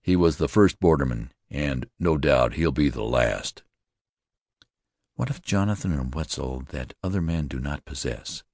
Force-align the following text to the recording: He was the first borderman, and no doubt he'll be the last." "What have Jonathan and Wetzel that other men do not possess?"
He 0.00 0.16
was 0.16 0.38
the 0.38 0.48
first 0.48 0.80
borderman, 0.80 1.30
and 1.50 1.90
no 1.98 2.16
doubt 2.16 2.54
he'll 2.54 2.72
be 2.72 2.88
the 2.88 3.02
last." 3.02 3.64
"What 5.16 5.28
have 5.28 5.42
Jonathan 5.42 5.92
and 5.92 6.14
Wetzel 6.14 6.60
that 6.70 6.94
other 7.02 7.20
men 7.20 7.48
do 7.48 7.60
not 7.60 7.84
possess?" 7.84 8.44